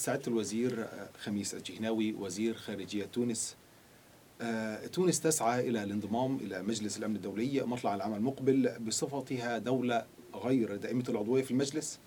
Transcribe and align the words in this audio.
سعادة 0.00 0.22
الوزير 0.28 0.88
خميس 1.18 1.54
الجهناوي 1.54 2.12
وزير 2.12 2.54
خارجية 2.54 3.04
تونس 3.04 3.56
تونس 4.92 5.20
تسعى 5.20 5.68
إلى 5.68 5.82
الانضمام 5.82 6.36
إلى 6.36 6.62
مجلس 6.62 6.98
الأمن 6.98 7.16
الدولي 7.16 7.62
مطلع 7.62 7.94
العام 7.94 8.14
المقبل 8.14 8.72
بصفتها 8.86 9.58
دولة 9.58 10.04
غير 10.34 10.76
دائمة 10.76 11.04
العضوية 11.08 11.42
في 11.42 11.50
المجلس 11.50 11.98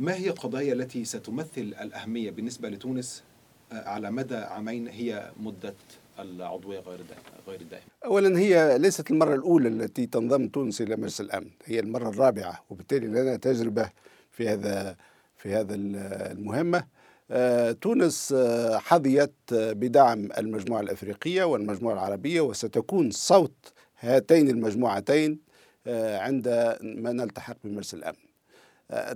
ما 0.00 0.14
هي 0.14 0.30
القضايا 0.30 0.72
التي 0.72 1.04
ستمثل 1.04 1.74
الأهمية 1.80 2.30
بالنسبة 2.30 2.68
لتونس 2.68 3.22
على 3.72 4.10
مدى 4.10 4.36
عامين 4.36 4.88
هي 4.88 5.32
مدة 5.40 5.74
العضوية 6.18 6.80
غير 6.80 7.00
غير 7.48 7.60
الدائمة؟ 7.60 7.86
أولا 8.04 8.38
هي 8.38 8.78
ليست 8.78 9.10
المرة 9.10 9.34
الأولى 9.34 9.68
التي 9.68 10.06
تنضم 10.06 10.48
تونس 10.48 10.80
إلى 10.80 10.96
مجلس 10.96 11.20
الأمن، 11.20 11.50
هي 11.64 11.80
المرة 11.80 12.08
الرابعة 12.08 12.64
وبالتالي 12.70 13.06
لنا 13.06 13.36
تجربة 13.36 13.90
في 14.32 14.48
هذا 14.48 14.96
في 15.36 15.54
هذا 15.54 15.74
المهمة. 15.74 16.93
آه، 17.30 17.72
تونس 17.72 18.32
آه، 18.32 18.78
حظيت 18.78 19.34
بدعم 19.52 20.28
المجموعة 20.38 20.80
الأفريقية 20.80 21.44
والمجموعة 21.44 21.94
العربية 21.94 22.40
وستكون 22.40 23.10
صوت 23.10 23.72
هاتين 24.00 24.48
المجموعتين 24.48 25.38
آه، 25.86 26.18
عند 26.18 26.48
ما 26.82 27.12
نلتحق 27.12 27.56
بمجلس 27.64 27.94
الأمن. 27.94 28.16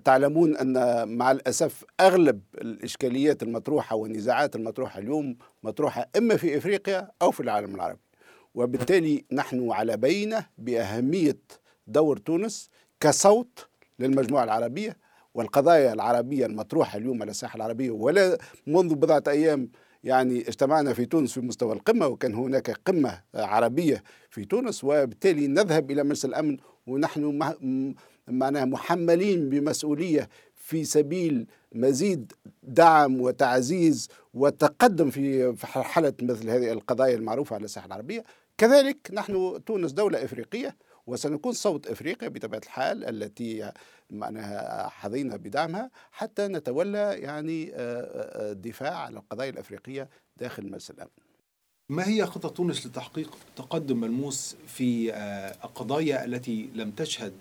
تعلمون 0.05 0.57
أن 0.57 1.09
مع 1.09 1.31
الأسف 1.31 1.85
أغلب 2.01 2.41
الإشكاليات 2.55 3.43
المطروحة 3.43 3.97
والنزاعات 3.97 4.57
المطروحة 4.57 4.99
اليوم 5.01 5.37
مطروحة 5.63 6.09
إما 6.17 6.37
في 6.37 6.59
إفريقيا 6.59 7.11
أو 7.23 7.31
في 7.31 7.41
العالم 7.41 7.75
العربي 7.75 8.01
وبالتالي 8.55 9.25
نحن 9.33 9.71
على 9.71 9.97
بينة 9.97 10.47
بأهمية 10.59 11.39
دور 11.87 12.17
تونس 12.17 12.71
كصوت 13.01 13.69
للمجموعة 13.99 14.45
العربية 14.45 14.97
والقضايا 15.35 15.93
العربية 15.93 16.47
المطروحة 16.47 16.99
اليوم 16.99 17.23
على 17.23 17.31
الساحة 17.31 17.57
العربية 17.57 17.91
ولا 17.91 18.39
منذ 18.67 18.95
بضعة 18.95 19.23
أيام 19.29 19.71
يعني 20.05 20.41
اجتمعنا 20.41 20.93
في 20.93 21.07
تونس 21.07 21.33
في 21.33 21.41
مستوى 21.41 21.73
القمة 21.73 22.07
وكان 22.07 22.35
هناك 22.35 22.71
قمة 22.71 23.23
عربية 23.35 24.03
في 24.31 24.45
تونس 24.45 24.85
وبالتالي 24.85 25.47
نذهب 25.49 25.91
إلى 25.91 26.03
مجلس 26.03 26.25
الأمن 26.25 26.57
ونحن 26.87 27.55
معناها 28.29 28.65
محملين 28.65 29.49
بمسؤولية 29.49 30.29
في 30.55 30.85
سبيل 30.85 31.47
مزيد 31.75 32.33
دعم 32.63 33.21
وتعزيز 33.21 34.09
وتقدم 34.35 35.11
في 35.11 35.55
حالة 35.65 36.13
مثل 36.23 36.51
هذه 36.51 36.73
القضايا 36.73 37.17
المعروفة 37.17 37.55
على 37.55 37.65
الساحة 37.65 37.87
العربية. 37.87 38.25
كذلك 38.59 39.11
نحن 39.13 39.65
تونس 39.67 39.93
دولة 39.93 40.25
إفريقية 40.25 40.77
وسنكون 41.09 41.53
صوت 41.53 41.87
إفريقيا 41.87 42.29
بطبيعة 42.29 42.61
الحال 42.65 43.05
التي 43.05 43.73
معناها 44.11 44.89
حظينا 44.89 45.37
بدعمها 45.37 45.91
حتى 46.13 46.49
نتولى 46.49 47.15
يعني 47.19 47.71
الدفاع 47.75 48.95
على 48.95 49.17
القضايا 49.17 49.51
الإفريقية 49.51 50.09
داخل 50.37 50.67
مجلس 50.67 50.91
الأمن. 50.91 51.11
ما 51.89 52.09
هي 52.09 52.27
خطة 52.27 52.49
تونس 52.49 52.87
لتحقيق 52.87 53.39
تقدم 53.57 54.01
ملموس 54.01 54.57
في 54.67 55.15
القضايا 55.65 56.25
التي 56.25 56.71
لم 56.75 56.91
تشهد 56.91 57.33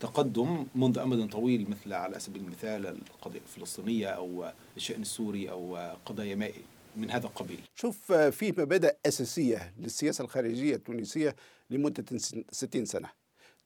تقدم 0.00 0.66
منذ 0.74 0.98
أمد 0.98 1.28
طويل 1.28 1.70
مثل 1.70 1.92
على 1.92 2.20
سبيل 2.20 2.42
المثال 2.42 2.86
القضية 2.86 3.40
الفلسطينية 3.40 4.06
أو 4.06 4.52
الشأن 4.76 5.02
السوري 5.02 5.50
أو 5.50 5.76
قضايا 6.06 6.34
ما 6.34 6.48
من 6.96 7.10
هذا 7.10 7.26
القبيل 7.26 7.60
شوف 7.74 8.12
في 8.12 8.52
مبادئ 8.52 8.96
أساسية 9.06 9.74
للسياسة 9.78 10.24
الخارجية 10.24 10.74
التونسية 10.74 11.36
لمدة 11.70 12.04
60 12.50 12.84
سنة. 12.84 13.08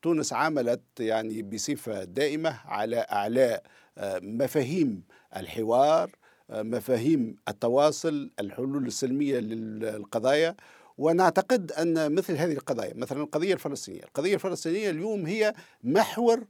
تونس 0.02 0.32
عملت 0.32 0.82
يعني 1.00 1.42
بصفة 1.42 2.04
دائمة 2.04 2.60
على 2.64 2.96
أعلاء 2.96 3.62
آه، 3.98 4.18
مفاهيم 4.22 5.02
الحوار 5.36 6.10
آه، 6.50 6.62
مفاهيم 6.62 7.36
التواصل 7.48 8.30
الحلول 8.40 8.86
السلمية 8.86 9.38
للقضايا. 9.38 10.56
ونعتقد 10.98 11.72
أن 11.72 12.14
مثل 12.14 12.36
هذه 12.36 12.52
القضايا 12.52 12.94
مثلا 12.94 13.22
القضية 13.22 13.54
الفلسطينية 13.54 14.02
القضية 14.02 14.34
الفلسطينية 14.34 14.90
اليوم 14.90 15.26
هي 15.26 15.54
محور 15.82 16.46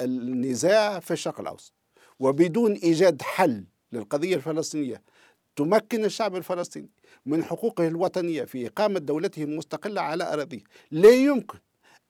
النزاع 0.00 1.00
في 1.00 1.10
الشرق 1.10 1.40
الأوسط. 1.40 1.72
وبدون 2.18 2.72
إيجاد 2.72 3.22
حل 3.22 3.64
للقضية 3.92 4.36
الفلسطينية 4.36 5.02
تمكن 5.56 6.04
الشعب 6.04 6.36
الفلسطيني 6.36 6.90
من 7.26 7.44
حقوقه 7.44 7.88
الوطنية 7.88 8.44
في 8.44 8.66
إقامة 8.66 8.98
دولته 8.98 9.42
المستقلة 9.44 10.00
على 10.00 10.32
أراضيه. 10.32 10.60
لا 10.90 11.10
يمكن 11.10 11.58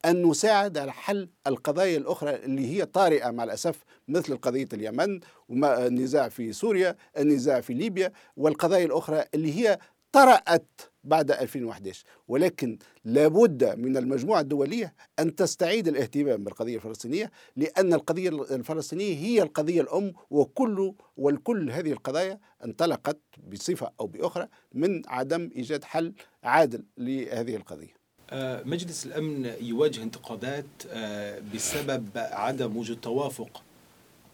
أن 0.04 0.26
نساعد 0.26 0.78
على 0.78 0.92
حل 0.92 1.28
القضايا 1.46 1.96
الأخرى 1.96 2.34
اللي 2.34 2.66
هي 2.76 2.86
طارئة 2.86 3.30
مع 3.30 3.44
الأسف 3.44 3.84
مثل 4.08 4.36
قضية 4.36 4.68
اليمن 4.72 5.20
والنزاع 5.48 6.28
في 6.28 6.52
سوريا 6.52 6.96
النزاع 7.18 7.60
في 7.60 7.74
ليبيا 7.74 8.12
والقضايا 8.36 8.84
الأخرى 8.84 9.24
اللي 9.34 9.52
هي 9.54 9.78
طرأت 10.12 10.80
بعد 11.04 11.30
2011 11.30 12.04
ولكن 12.28 12.78
لابد 13.04 13.64
من 13.78 13.96
المجموعة 13.96 14.40
الدولية 14.40 14.94
أن 15.18 15.34
تستعيد 15.34 15.88
الاهتمام 15.88 16.44
بالقضية 16.44 16.76
الفلسطينية 16.76 17.30
لأن 17.56 17.94
القضية 17.94 18.28
الفلسطينية 18.28 19.16
هي 19.16 19.42
القضية 19.42 19.80
الأم 19.80 20.12
وكل 20.30 20.94
والكل 21.16 21.70
هذه 21.70 21.92
القضايا 21.92 22.38
انطلقت 22.64 23.18
بصفة 23.52 23.90
أو 24.00 24.06
بأخرى 24.06 24.46
من 24.74 25.02
عدم 25.06 25.50
إيجاد 25.56 25.84
حل 25.84 26.12
عادل 26.42 26.84
لهذه 26.98 27.56
القضية. 27.56 28.00
آه، 28.30 28.62
مجلس 28.62 29.06
الأمن 29.06 29.52
يواجه 29.60 30.02
انتقادات 30.02 30.64
آه، 30.90 31.42
بسبب 31.54 32.08
عدم 32.14 32.76
وجود 32.76 33.00
توافق 33.00 33.62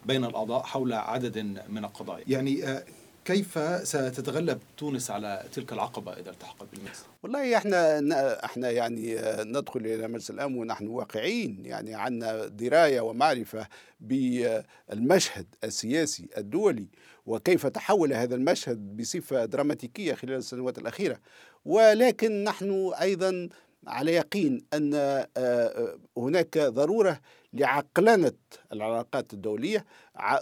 بين 0.07 0.25
الأعضاء 0.25 0.63
حول 0.63 0.93
عدد 0.93 1.39
من 1.69 1.85
القضايا. 1.85 2.25
يعني 2.29 2.65
آه، 2.65 2.85
كيف 3.27 3.59
ستتغلب 3.89 4.59
تونس 4.77 5.11
على 5.11 5.45
تلك 5.53 5.73
العقبة 5.73 6.13
إذا 6.13 6.31
التحقت 6.31 6.67
بالمجلس؟ 6.73 7.05
والله 7.23 7.57
إحنا 7.57 8.45
إحنا 8.45 8.71
يعني 8.71 9.17
ندخل 9.39 9.81
إلى 9.81 10.09
مجلس 10.09 10.31
الأمن 10.31 10.59
ونحن 10.59 10.87
واقعيين 10.87 11.63
يعني 11.65 11.95
عندنا 11.95 12.47
دراية 12.47 13.01
ومعرفة 13.01 13.69
بالمشهد 14.01 15.47
السياسي 15.65 16.29
الدولي 16.37 16.87
وكيف 17.27 17.67
تحول 17.67 18.13
هذا 18.13 18.35
المشهد 18.35 18.97
بصفة 18.97 19.45
دراماتيكية 19.45 20.15
خلال 20.15 20.35
السنوات 20.37 20.79
الأخيرة 20.79 21.19
ولكن 21.65 22.45
نحن 22.45 22.93
أيضا 23.01 23.49
على 23.87 24.15
يقين 24.15 24.65
أن 24.75 24.95
آه، 24.95 25.29
آه، 25.37 25.99
هناك 26.17 26.59
ضرورة 26.59 27.21
لعقلنه 27.53 28.33
العلاقات 28.73 29.33
الدولية 29.33 29.85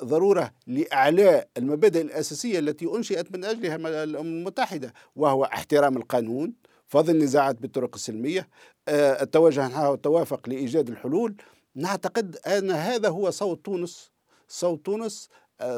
ضرورة 0.05 0.53
لإعلاء 0.67 1.49
المبادئ 1.57 2.01
الأساسية 2.01 2.59
التي 2.59 2.87
أنشئت 2.87 3.37
من 3.37 3.45
أجلها 3.45 4.05
الأمم 4.05 4.29
المتحدة 4.29 4.95
وهو 5.17 5.45
احترام 5.45 5.97
القانون 5.97 6.53
فض 6.87 7.11
النزاعات 7.11 7.63
بالطرق 7.63 7.95
السلمية 7.95 8.49
آه، 8.89 9.23
التوجه 9.23 9.69
نحو 9.69 9.95
التوافق 9.95 10.49
لإيجاد 10.49 10.89
الحلول. 10.89 11.37
نعتقد 11.75 12.37
أن 12.37 12.71
هذا 12.71 13.09
هو 13.09 13.31
صوت 13.31 13.65
تونس 13.65 14.11
صوت 14.49 14.87
تونس 14.87 15.29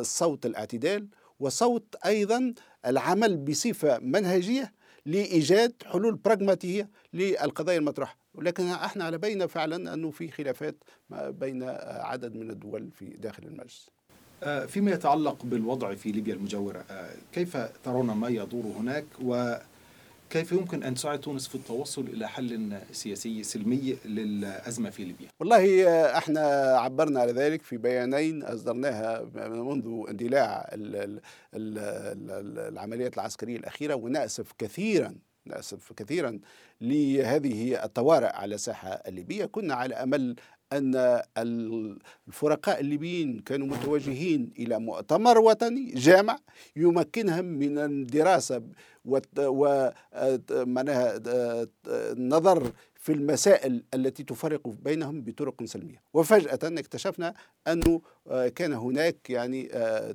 صوت 0.03 0.47
الاعتدال 0.47 1.09
وصوت 1.41 1.94
أيضا 2.06 2.55
العمل 2.87 3.37
بصفة 3.37 3.99
منهجية 3.99 4.72
لإيجاد 5.06 5.72
حلول 5.87 6.15
براغماتيه 6.15 6.89
للقضايا 7.12 7.78
المطروحه 7.78 8.19
ولكن 8.34 8.67
إحنا 8.67 9.05
على 9.05 9.19
بينا 9.19 9.47
فعلا 9.47 9.94
انه 9.94 10.11
في 10.11 10.31
خلافات 10.31 10.77
بين 11.11 11.62
عدد 11.89 12.34
من 12.34 12.50
الدول 12.50 12.91
في 12.91 13.05
داخل 13.05 13.43
المجلس. 13.43 13.91
آه، 14.43 14.67
فيما 14.67 14.91
يتعلق 14.91 15.44
بالوضع 15.44 15.94
في 15.94 16.12
ليبيا 16.12 16.34
المجاورة 16.34 16.84
آه، 16.91 17.11
كيف 17.33 17.56
ترون 17.84 18.06
ما 18.06 18.28
يدور 18.28 18.65
هناك؟ 18.78 19.05
وكيف 20.26 20.53
يمكن 20.53 20.82
أن 20.82 20.94
تساعد 20.94 21.20
تونس 21.20 21.48
في 21.48 21.54
التوصل 21.54 22.03
إلى 22.03 22.28
حل 22.28 22.78
سياسي 22.92 23.42
سلمي 23.42 23.97
للأزمة 24.04 24.91
في 24.91 25.04
ليبيا؟ 25.04 25.28
والله 25.41 25.88
آه، 25.88 26.19
إحنا 26.19 26.41
عبرنا 26.78 27.20
على 27.20 27.32
ذلك 27.32 27.62
في 27.62 27.76
بيانين 27.76 28.42
أصدرناها 28.42 29.22
منذ 29.34 30.04
اندلاع 30.09 30.70
العمليات 31.54 33.14
العسكرية 33.14 33.56
الأخيرة 33.56 33.94
ونأسف 33.94 34.52
كثيرا 34.58 35.14
نأسف 35.46 35.93
كثيرا 35.93 36.38
لهذه 36.81 37.84
الطوارئ 37.84 38.32
على 38.32 38.55
الساحة 38.55 38.88
الليبية. 38.88 39.46
كنا 39.46 39.75
على 39.75 39.94
أمل 39.94 40.37
أن 40.72 41.22
الفرقاء 41.38 42.80
الليبيين 42.80 43.38
كانوا 43.38 43.66
متوجهين 43.66 44.52
إلى 44.58 44.78
مؤتمر 44.78 45.38
وطني 45.38 45.94
جامع 45.94 46.38
يمكنهم 46.76 47.44
من 47.44 47.78
الدراسة 47.78 48.62
والنظر 52.24 52.72
في 52.94 53.12
المسائل 53.12 53.84
التي 53.94 54.24
تفرق 54.24 54.68
بينهم 54.68 55.20
بطرق 55.20 55.64
سلمية. 55.64 56.02
وفجأة 56.14 56.58
اكتشفنا 56.64 57.34
أنه 57.68 58.00
كان 58.54 58.72
هناك 58.72 59.30
يعني 59.30 59.68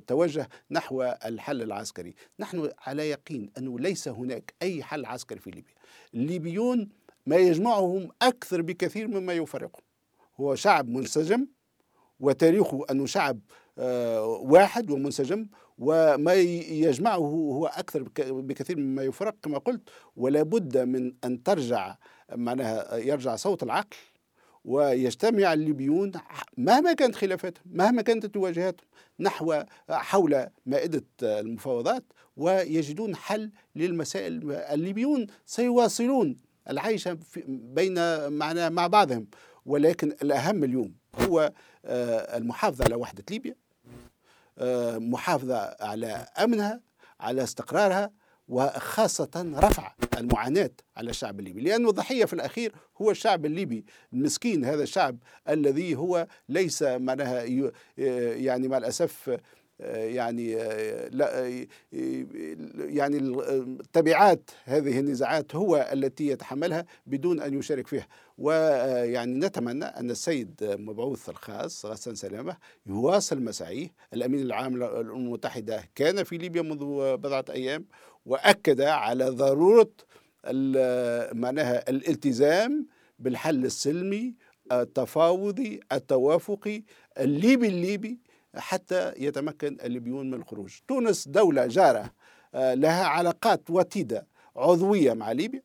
توجه 0.06 0.48
نحو 0.70 1.02
الحل 1.02 1.62
العسكري. 1.62 2.14
نحن 2.40 2.70
على 2.78 3.10
يقين 3.10 3.50
أنه 3.58 3.78
ليس 3.78 4.08
هناك 4.08 4.54
أي 4.62 4.82
حل 4.82 5.04
عسكري 5.04 5.38
في 5.38 5.50
ليبيا. 5.50 5.74
الليبيون 6.14 6.88
ما 7.26 7.36
يجمعهم 7.36 8.08
أكثر 8.22 8.62
بكثير 8.62 9.08
مما 9.08 9.32
يفرقهم. 9.32 9.82
هو 10.40 10.54
شعب 10.54 10.88
منسجم 10.88 11.46
وتاريخه 12.20 12.84
أنه 12.90 13.06
شعب 13.06 13.40
آه، 13.78 14.26
واحد 14.26 14.90
ومنسجم 14.90 15.46
وما 15.78 16.34
يجمعه 16.34 17.16
هو 17.16 17.66
أكثر 17.66 18.02
بكثير 18.18 18.76
مما 18.76 19.02
يفرق 19.02 19.34
كما 19.42 19.58
قلت 19.58 19.88
ولا 20.16 20.42
بد 20.42 20.78
من 20.78 21.12
أن 21.24 21.42
ترجع 21.42 21.96
معناها 22.32 22.96
يرجع 22.96 23.36
صوت 23.36 23.62
العقل 23.62 23.96
ويجتمع 24.64 25.52
الليبيون 25.52 26.12
مهما 26.56 26.92
كانت 26.92 27.14
خلافاتهم 27.14 27.64
مهما 27.66 28.02
كانت 28.02 28.26
تواجهاتهم 28.26 28.86
نحو 29.20 29.62
حول 29.90 30.46
مائدة 30.66 31.04
المفاوضات 31.22 32.04
ويجدون 32.36 33.16
حل 33.16 33.50
للمسائل 33.76 34.52
الليبيون 34.52 35.26
سيواصلون 35.46 36.36
العيش 36.70 37.08
بين 37.46 38.28
معنا 38.28 38.68
مع 38.68 38.86
بعضهم. 38.86 39.26
ولكن 39.66 40.12
الأهم 40.22 40.64
اليوم 40.64 40.94
هو 41.14 41.52
آه، 41.84 42.36
المحافظة 42.36 42.84
على 42.84 42.94
وحدة 42.94 43.24
ليبيا 43.30 43.54
آه، 44.58 44.98
محافظة 44.98 45.76
على 45.80 46.06
أمنها 46.38 46.80
على 47.20 47.42
استقرارها 47.42 48.10
وخاصة 48.48 49.52
رفع 49.56 49.94
المعاناة 50.18 50.70
على 50.96 51.10
الشعب 51.10 51.40
الليبي. 51.40 51.60
لأنه 51.60 51.88
الضحية 51.90 52.24
في 52.24 52.32
الأخير 52.32 52.74
هو 53.02 53.10
الشعب 53.10 53.46
الليبي 53.46 53.84
المسكين 54.12 54.64
هذا 54.64 54.82
الشعب 54.82 55.18
الذي 55.48 55.96
هو 55.96 56.26
ليس 56.48 56.82
معناها 56.82 57.42
يعني 58.36 58.68
مع 58.68 58.78
الأسف 58.78 59.38
يعني 59.80 60.54
لا 61.10 61.48
يعني 62.78 63.36
تبعات 63.92 64.50
هذه 64.64 64.98
النزاعات 65.00 65.54
هو 65.54 65.90
التي 65.92 66.26
يتحملها 66.26 66.84
بدون 67.06 67.40
أن 67.40 67.58
يشارك 67.58 67.86
فيها. 67.86 68.06
ويعني 68.38 69.34
نتمنى 69.34 69.84
أن 69.84 70.10
السيد 70.10 70.54
مبعوث 70.62 71.28
الخاص 71.28 71.86
غسان 71.86 72.14
سلامة 72.14 72.56
يواصل 72.86 73.42
مساعيه. 73.42 73.88
الأمين 74.14 74.40
العام 74.40 74.76
للامم 74.76 75.10
المتحده 75.10 75.84
كان 75.94 76.22
في 76.24 76.38
ليبيا 76.38 76.62
منذ 76.62 77.16
بضعة 77.16 77.44
أيام 77.50 77.84
وأكد 78.26 78.80
على 78.80 79.28
ضرورة 79.28 79.90
معناها 81.32 81.90
الالتزام 81.90 82.86
بالحل 83.18 83.64
السلمي 83.64 84.34
التفاوضي 84.72 85.80
التوافقي 85.92 86.82
الليبي 87.18 87.68
الليبي 87.68 88.18
حتى 88.56 89.12
يتمكن 89.16 89.78
الليبيون 89.84 90.30
من 90.30 90.34
الخروج. 90.34 90.78
تونس 90.88 91.28
دولة 91.28 91.66
جارة 91.66 92.10
آه، 92.54 92.74
لها 92.74 93.04
علاقات 93.04 93.70
وتيدة 93.70 94.26
عضوية 94.56 95.12
مع 95.12 95.32
ليبيا. 95.32 95.62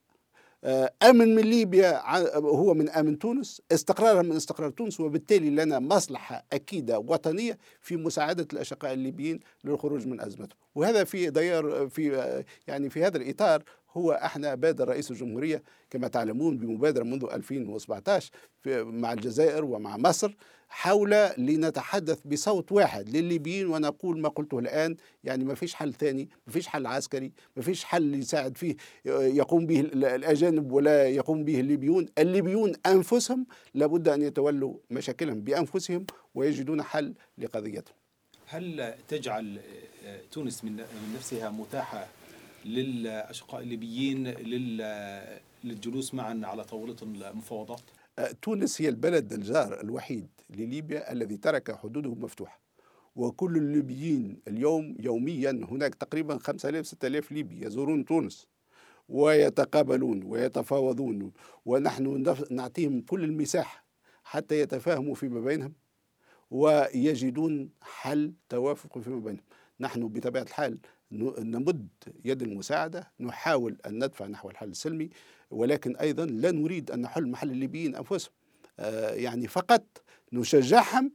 آه، 0.63 0.93
أمن 1.03 1.35
من 1.35 1.43
ليبيا 1.43 2.17
هو 2.37 2.73
من 2.73 2.89
أمن 2.89 3.19
تونس 3.19 3.61
استقرارها 3.71 4.21
من 4.21 4.35
استقرار 4.35 4.69
تونس 4.69 4.99
وبالتالي 4.99 5.49
لنا 5.49 5.79
مصلحة 5.79 6.45
أكيدة 6.53 6.99
وطنية 6.99 7.57
في 7.81 7.97
مساعدة 7.97 8.47
الأشقاء 8.53 8.93
الليبيين 8.93 9.39
للخروج 9.63 10.07
من 10.07 10.21
أزمتهم. 10.21 10.59
وهذا 10.75 11.03
في 11.03 11.29
ديار 11.29 11.89
في 11.89 12.15
آه، 12.15 12.45
يعني 12.67 12.89
في 12.89 13.03
هذا 13.03 13.17
الإطار 13.17 13.63
هو 13.91 14.11
إحنا 14.11 14.55
بادر 14.55 14.87
رئيس 14.87 15.11
الجمهورية 15.11 15.63
كما 15.89 16.07
تعلمون 16.07 16.57
بمبادرة 16.57 17.03
منذ 17.03 17.25
2017 17.33 18.31
مع 18.65 19.13
الجزائر 19.13 19.65
ومع 19.65 19.97
مصر 19.97 20.35
حول 20.69 21.11
لنتحدث 21.37 22.19
بصوت 22.25 22.71
واحد 22.71 23.09
للليبيين 23.09 23.67
ونقول 23.67 24.19
ما 24.19 24.29
قلته 24.29 24.59
الآن. 24.59 24.95
يعني 25.23 25.45
ما 25.45 25.55
فيش 25.55 25.73
حل 25.73 25.93
ثاني 25.93 26.29
ما 26.47 26.53
فيش 26.53 26.67
حل 26.67 26.85
عسكري 26.85 27.31
ما 27.55 27.63
فيش 27.63 27.83
حل 27.83 28.15
يساعد 28.15 28.57
فيه 28.57 28.75
يقوم 29.05 29.65
به 29.65 29.79
الأجانب 29.79 30.71
ولا 30.71 31.07
يقوم 31.07 31.43
به 31.43 31.59
الليبيون. 31.59 32.05
الليبيون 32.17 32.73
أنفسهم 32.85 33.45
لابد 33.73 34.07
أن 34.07 34.21
يتولوا 34.21 34.73
مشاكلهم 34.91 35.41
بأنفسهم 35.41 36.05
ويجدون 36.35 36.83
حل 36.83 37.13
لقضيتهم. 37.37 37.95
هل 38.47 38.93
تجعل 39.07 39.59
تونس 40.31 40.63
من 40.63 40.83
نفسها 41.15 41.49
متاحة 41.49 42.07
للأشقاء 42.65 43.61
الليبيين 43.61 44.27
للجلوس 45.63 46.13
معا 46.13 46.41
على 46.43 46.63
طاولة 46.63 46.95
المفاوضات؟ 47.01 47.81
أه، 48.19 48.31
تونس 48.41 48.81
هي 48.81 48.89
البلد 48.89 49.33
الجار 49.33 49.81
الوحيد 49.81 50.27
لليبيا 50.49 51.11
الذي 51.11 51.37
ترك 51.37 51.75
حدوده 51.75 52.15
مفتوحه 52.15 52.59
وكل 53.15 53.57
الليبيين 53.57 54.39
اليوم 54.47 54.95
يوميا 54.99 55.65
هناك 55.71 55.95
تقريبا 55.95 56.37
5000 56.37 56.87
6000 56.87 57.31
ليبي 57.31 57.65
يزورون 57.65 58.05
تونس 58.05 58.47
ويتقابلون 59.09 60.23
ويتفاوضون 60.23 61.31
ونحن 61.65 62.35
نعطيهم 62.51 63.01
كل 63.01 63.23
المساحة 63.23 63.85
حتى 64.23 64.59
يتفاهموا 64.59 65.15
فيما 65.15 65.39
بينهم 65.39 65.73
ويجدون 66.51 67.69
حل 67.81 68.33
توافق 68.49 68.99
فيما 68.99 69.19
بينهم 69.19 69.43
نحن 69.79 70.07
بطبيعة 70.07 70.43
الحال 70.43 70.77
نمد 71.11 71.87
يد 72.25 72.41
المساعدة 72.41 73.11
نحاول 73.19 73.77
أن 73.85 74.03
ندفع 74.03 74.27
نحو 74.27 74.49
الحل 74.49 74.69
السلمي 74.69 75.09
ولكن 75.51 75.95
أيضا 75.95 76.25
لا 76.25 76.51
نريد 76.51 76.91
أن 76.91 77.01
نحل 77.01 77.27
محل 77.27 77.51
الليبيين 77.51 77.95
أنفسهم. 77.95 78.31
آه، 78.79 79.13
يعني 79.13 79.47
فقط 79.47 79.83
نشجعهم 80.33 81.11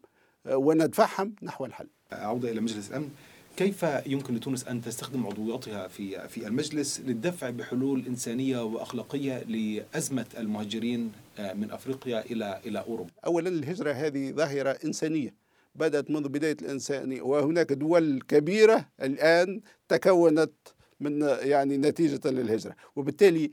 آه، 0.46 0.56
وندفعهم 0.56 1.34
نحو 1.42 1.64
الحل. 1.64 1.88
عودة 2.12 2.50
إلى 2.50 2.60
مجلس 2.60 2.90
الأمن. 2.90 3.10
كيف 3.56 3.86
يمكن 4.06 4.34
لتونس 4.34 4.68
أن 4.68 4.82
تستخدم 4.82 5.26
عضوياتها 5.26 5.88
في 5.88 6.28
في 6.28 6.46
المجلس 6.46 7.00
للدفع 7.00 7.50
بحلول 7.50 8.06
إنسانية 8.06 8.64
وأخلاقية 8.64 9.38
لأزمة 9.38 10.26
المهاجرين 10.38 11.12
آه، 11.38 11.52
من 11.52 11.70
أفريقيا 11.70 12.20
إلى 12.20 12.60
إلى 12.66 12.78
أوروبا؟ 12.78 13.10
أولا 13.26 13.48
الهجرة 13.48 13.92
هذه 13.92 14.32
ظاهرة 14.32 14.78
إنسانية. 14.84 15.41
بدأت 15.74 16.10
منذ 16.10 16.28
بداية 16.28 16.56
الإنسان 16.62 17.20
وهناك 17.20 17.72
دول 17.72 18.22
كبيرة 18.28 18.88
الآن 19.02 19.60
تكونت 19.88 20.52
من 21.00 21.20
يعني 21.22 21.76
نتيجة 21.76 22.30
للهجرة. 22.30 22.76
وبالتالي 22.96 23.50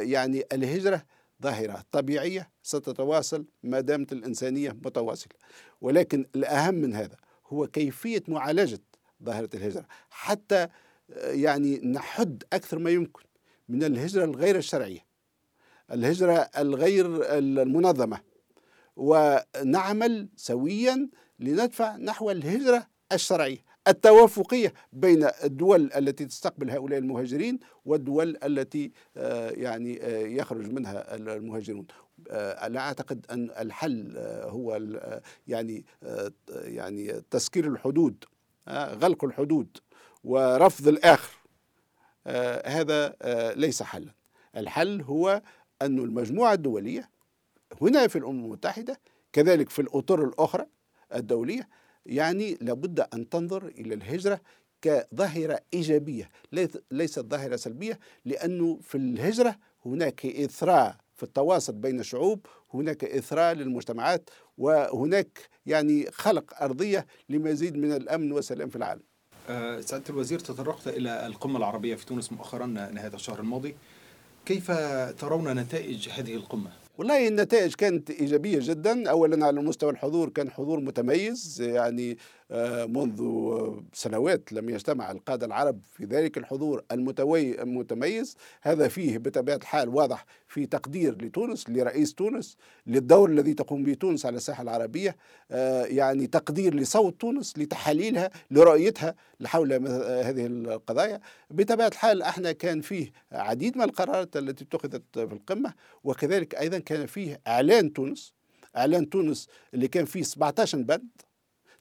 يعني 0.00 0.44
الهجرة 0.52 1.02
ظاهرة 1.42 1.84
طبيعية 1.92 2.50
ستتواصل 2.62 3.44
ما 3.62 3.80
دامت 3.80 4.12
الإنسانية 4.12 4.70
متواصلة. 4.70 5.32
ولكن 5.80 6.26
الأهم 6.36 6.74
من 6.74 6.94
هذا 6.94 7.16
هو 7.46 7.66
كيفية 7.66 8.22
معالجة 8.28 8.80
ظاهرة 9.22 9.48
الهجرة. 9.54 9.86
حتى 10.10 10.68
يعني 11.18 11.78
نحد 11.78 12.42
أكثر 12.52 12.78
ما 12.78 12.90
يمكن 12.90 13.22
من 13.68 13.84
الهجرة 13.84 14.24
الغير 14.24 14.56
الشرعية. 14.56 15.06
الهجرة 15.92 16.34
الغير 16.58 17.06
المنظمة. 17.38 18.20
ونعمل 18.96 20.28
سويا 20.36 21.08
لندفع 21.40 21.96
نحو 21.96 22.30
الهجرة 22.30 22.86
الشرعية 23.12 23.66
التوافقية 23.88 24.72
بين 24.92 25.28
الدول 25.44 25.90
التي 25.96 26.24
تستقبل 26.24 26.70
هؤلاء 26.70 26.98
المهاجرين 26.98 27.58
والدول 27.84 28.36
التي 28.44 28.92
آه، 29.16 29.50
يعني 29.50 30.02
آه، 30.02 30.18
يخرج 30.18 30.70
منها 30.72 31.14
المهاجرون. 31.14 31.86
آه، 32.30 32.68
لا 32.68 32.80
أعتقد 32.80 33.26
أن 33.30 33.50
الحل 33.50 34.14
هو 34.42 34.80
يعني 35.48 35.84
يعني 36.50 37.22
تسكير 37.30 37.66
الحدود 37.68 38.24
غلق 38.68 39.24
الحدود 39.24 39.76
ورفض 40.24 40.88
الآخر. 40.88 41.36
هذا 42.66 43.16
ليس 43.56 43.82
حلا. 43.82 44.14
الحل 44.56 45.02
هو 45.02 45.42
أن 45.82 45.98
المجموعة 45.98 46.52
الدولية 46.52 47.08
هنا 47.82 48.06
في 48.06 48.18
الأمم 48.18 48.44
المتحدة 48.44 49.00
كذلك 49.32 49.70
في 49.70 49.82
الأطر 49.82 50.24
الأخرى 50.24 50.66
الدولية 51.14 51.68
يعني 52.06 52.58
لابد 52.60 53.00
أن 53.00 53.28
تنظر 53.28 53.66
إلى 53.66 53.94
الهجرة 53.94 54.40
كظاهرة 54.82 55.60
إيجابية 55.74 56.30
ليست 56.90 57.20
ظاهرة 57.20 57.56
سلبية 57.56 57.98
لأنه 58.24 58.78
في 58.82 58.94
الهجرة 58.94 59.56
هناك 59.86 60.26
إثراء 60.26 60.96
في 61.14 61.22
التواصل 61.22 61.72
بين 61.72 62.00
الشعوب 62.00 62.46
هناك 62.74 63.04
إثراء 63.04 63.54
للمجتمعات 63.54 64.30
وهناك 64.58 65.38
يعني 65.66 66.10
خلق 66.10 66.62
أرضية 66.62 67.06
لمزيد 67.28 67.76
من 67.76 67.92
الأمن 67.92 68.32
والسلام 68.32 68.68
في 68.68 68.76
العالم 68.76 69.02
أه 69.48 69.80
سعادة 69.80 70.04
الوزير 70.10 70.38
تطرقت 70.38 70.88
إلى 70.88 71.26
القمة 71.26 71.58
العربية 71.58 71.94
في 71.94 72.06
تونس 72.06 72.32
مؤخرا 72.32 72.66
نهاية 72.66 73.14
الشهر 73.14 73.40
الماضي 73.40 73.74
كيف 74.46 74.70
ترون 75.20 75.54
نتائج 75.58 76.08
هذه 76.08 76.34
القمة؟ 76.34 76.70
والله 76.98 77.28
النتائج 77.28 77.74
كانت 77.74 78.10
إيجابية 78.10 78.58
جدا. 78.62 79.10
أولا 79.10 79.46
على 79.46 79.60
مستوى 79.62 79.90
الحضور 79.90 80.28
كان 80.28 80.50
حضور 80.50 80.80
متميز 80.80 81.60
يعني 81.62 82.18
منذ 82.86 83.22
سنوات 83.92 84.52
لم 84.52 84.70
يجتمع 84.70 85.10
القادة 85.10 85.46
العرب 85.46 85.80
في 85.92 86.04
ذلك 86.04 86.38
الحضور 86.38 86.84
المتميز. 86.92 88.36
هذا 88.62 88.88
فيه 88.88 89.18
بطبيعة 89.18 89.56
الحال 89.56 89.88
واضح 89.88 90.26
في 90.48 90.66
تقدير 90.66 91.24
لتونس 91.24 91.70
لرئيس 91.70 92.14
تونس 92.14 92.56
للدور 92.86 93.30
الذي 93.30 93.54
تقوم 93.54 93.84
به 93.84 93.94
تونس 93.94 94.26
على 94.26 94.36
الساحة 94.36 94.62
العربية 94.62 95.16
آه، 95.50 95.84
يعني 95.84 96.26
تقدير 96.26 96.74
لصوت 96.74 97.20
تونس 97.20 97.58
لتحاليلها 97.58 98.30
لرؤيتها 98.50 99.14
لحول 99.40 99.72
هذه 100.26 100.46
القضايا. 100.46 101.20
بطبيعة 101.50 101.88
الحال 101.88 102.22
إحنا 102.22 102.52
كان 102.52 102.80
فيه 102.80 103.12
عديد 103.32 103.76
من 103.76 103.82
القرارات 103.84 104.36
التي 104.36 104.64
اتخذت 104.64 105.02
في 105.12 105.32
القمة 105.32 105.74
وكذلك 106.04 106.54
أيضا 106.54 106.78
كان 106.78 107.06
فيه 107.06 107.40
إعلان 107.46 107.92
تونس 107.92 108.34
إعلان 108.76 109.10
تونس 109.10 109.48
اللي 109.74 109.88
كان 109.88 110.04
فيه 110.04 110.22
17 110.22 110.82
بند 110.82 111.08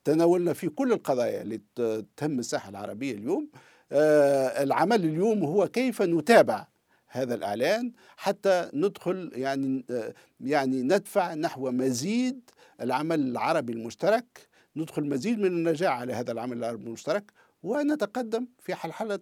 تناولنا 0.05 0.53
في 0.53 0.69
كل 0.69 0.91
القضايا 0.93 1.41
اللي 1.41 1.61
تهم 2.17 2.39
الساحة 2.39 2.69
العربية 2.69 3.13
اليوم. 3.13 3.49
آه، 3.91 4.63
العمل 4.63 5.05
اليوم 5.05 5.43
هو 5.43 5.67
كيف 5.67 6.01
نتابع 6.01 6.67
هذا 7.07 7.35
الإعلان 7.35 7.91
حتى 8.17 8.69
ندخل 8.73 9.31
يعني 9.33 9.85
يعني 10.39 10.81
ندفع 10.83 11.33
نحو 11.33 11.71
مزيد 11.71 12.49
العمل 12.81 13.19
العربي 13.19 13.73
المشترك. 13.73 14.47
ندخل 14.75 15.03
مزيد 15.09 15.39
من 15.39 15.45
النجاح 15.45 15.99
على 15.99 16.13
هذا 16.13 16.31
العمل 16.31 16.57
العربي 16.57 16.83
المشترك 16.87 17.31
ونتقدم 17.63 18.47
في 18.59 18.75
حلحلة 18.75 19.19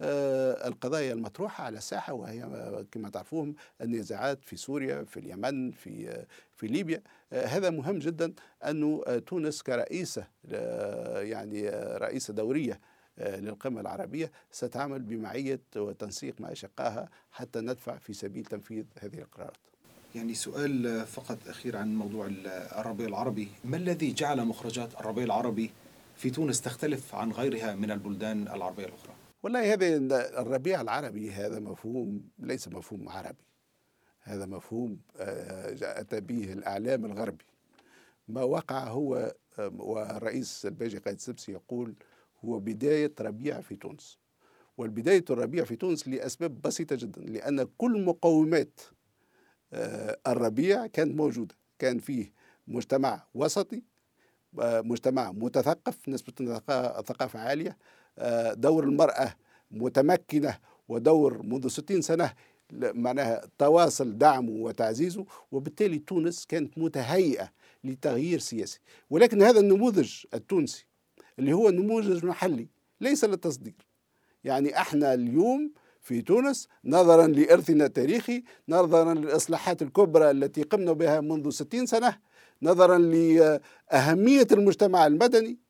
القضايا 0.00 1.12
المطروحة 1.12 1.64
على 1.64 1.78
الساحة 1.78 2.12
وهي 2.12 2.40
كما 2.92 3.10
تعرفون 3.10 3.54
النزاعات 3.80 4.44
في 4.44 4.56
سوريا 4.56 5.04
في 5.04 5.20
اليمن 5.20 5.70
في 5.70 6.08
آه، 6.08 6.26
في 6.56 6.66
ليبيا 6.66 7.02
آه، 7.32 7.46
هذا 7.46 7.70
مهم 7.70 7.98
جدا 7.98 8.32
أن 8.64 9.02
تونس 9.26 9.62
كرئيسة 9.62 10.26
يعني 11.20 11.68
رئيسة 11.96 12.34
دورية 12.34 12.80
للقمة 13.18 13.80
العربية 13.80 14.32
ستعمل 14.50 15.02
بمعية 15.02 15.60
وتنسيق 15.76 16.40
مع 16.40 16.52
أشقائها 16.52 17.08
حتى 17.32 17.60
ندفع 17.60 17.98
في 17.98 18.12
سبيل 18.12 18.44
تنفيذ 18.44 18.84
هذه 19.00 19.18
القرارات. 19.18 19.56
يعني 20.14 20.34
سؤال 20.34 21.06
فقط 21.06 21.38
أخير 21.48 21.76
عن 21.76 21.96
موضوع 21.96 22.30
الربيع 22.78 23.06
العربي. 23.06 23.48
ما 23.64 23.76
الذي 23.76 24.12
جعل 24.12 24.44
مخرجات 24.44 24.94
الربيع 25.00 25.24
العربي 25.24 25.70
في 26.16 26.30
تونس 26.30 26.60
تختلف 26.60 27.14
عن 27.14 27.32
غيرها 27.32 27.74
من 27.74 27.90
البلدان 27.90 28.48
العربية 28.48 28.86
الأخرى؟ 28.86 29.17
والله 29.42 29.72
هذا 29.72 29.96
الربيع 30.40 30.80
العربي 30.80 31.30
هذا 31.30 31.60
مفهوم 31.60 32.28
ليس 32.38 32.68
مفهوم 32.68 33.08
عربي. 33.08 33.44
هذا 34.20 34.46
مفهوم 34.46 35.00
أتى 35.82 36.20
به 36.20 36.52
الأعلام 36.52 37.04
الغربي. 37.04 37.44
ما 38.28 38.42
وقع 38.42 38.88
هو 38.88 39.34
والرئيس 39.58 40.66
الباجي 40.66 40.98
قائد 40.98 41.20
سبسي 41.20 41.52
يقول 41.52 41.94
هو 42.44 42.58
بداية 42.58 43.12
ربيع 43.20 43.60
في 43.60 43.76
تونس. 43.76 44.18
والبداية 44.76 45.24
الربيع 45.30 45.64
في 45.64 45.76
تونس 45.76 46.08
لأسباب 46.08 46.62
بسيطة 46.62 46.96
جدا 46.96 47.20
لأن 47.20 47.68
كل 47.78 48.04
مقومات 48.04 48.80
آه، 49.72 50.18
الربيع 50.26 50.86
كانت 50.86 51.14
موجودة. 51.16 51.54
كان 51.78 51.98
فيه 51.98 52.32
مجتمع 52.68 53.26
وسطي 53.34 53.82
آه، 54.60 54.80
مجتمع 54.80 55.32
متثقف 55.32 56.08
نسبة 56.08 56.58
ثقافة 57.02 57.38
عالية 57.38 57.78
دور 58.54 58.84
المرأة 58.84 59.34
متمكنة 59.70 60.58
ودور 60.88 61.42
منذ 61.42 61.68
60 61.68 62.02
سنة 62.02 62.32
معناها 62.72 63.42
تواصل 63.58 64.18
دعمه 64.18 64.50
وتعزيزه 64.52 65.24
وبالتالي 65.52 65.98
تونس 65.98 66.46
كانت 66.46 66.78
متهيئة 66.78 67.50
لتغيير 67.84 68.38
سياسي. 68.38 68.80
ولكن 69.10 69.42
هذا 69.42 69.60
النموذج 69.60 70.14
التونسي 70.34 70.86
اللي 71.38 71.52
هو 71.52 71.70
نموذج 71.70 72.24
محلي 72.26 72.68
ليس 73.00 73.24
للتصدير. 73.24 73.74
يعني 74.44 74.78
إحنا 74.78 75.14
اليوم 75.14 75.72
في 76.00 76.22
تونس 76.22 76.68
نظرا 76.84 77.26
لإرثنا 77.26 77.86
التاريخي 77.86 78.44
نظرا 78.68 79.14
للإصلاحات 79.14 79.82
الكبرى 79.82 80.30
التي 80.30 80.62
قمنا 80.62 80.92
بها 80.92 81.20
منذ 81.20 81.50
60 81.50 81.86
سنة 81.86 82.18
نظرا 82.62 82.98
لأهمية 82.98 84.46
المجتمع 84.52 85.06
المدني 85.06 85.50
آه، 85.50 85.67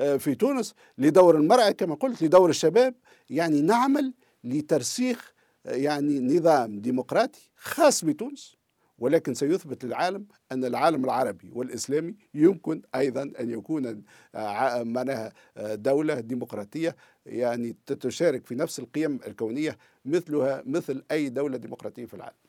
في 0.00 0.34
تونس 0.34 0.74
لدور 0.98 1.36
المرأة 1.36 1.70
كما 1.70 1.94
قلت 1.94 2.22
لدور 2.22 2.50
الشباب 2.50 2.94
يعني 3.30 3.60
نعمل 3.60 4.14
لترسيخ 4.44 5.32
آه، 5.66 5.74
يعني 5.74 6.20
نظام 6.20 6.80
ديمقراطي 6.80 7.40
خاص 7.56 8.04
بتونس. 8.04 8.56
ولكن 8.98 9.34
سيثبت 9.34 9.84
للعالم 9.84 10.26
أن 10.52 10.64
العالم 10.64 11.04
العربي 11.04 11.50
والإسلامي 11.52 12.14
يمكن 12.34 12.82
أيضا 12.94 13.22
أن 13.22 13.50
يكون 13.50 14.04
آه، 14.34 14.82
معناها 14.82 15.32
دولة 15.56 16.20
ديمقراطية 16.20 16.96
يعني 17.26 17.76
تشارك 17.86 18.46
في 18.46 18.54
نفس 18.54 18.78
القيم 18.78 19.20
الكونية 19.26 19.78
مثلها 20.04 20.62
مثل 20.66 21.04
أي 21.10 21.28
دولة 21.28 21.56
ديمقراطية 21.56 22.06
في 22.06 22.14
العالم. 22.14 22.40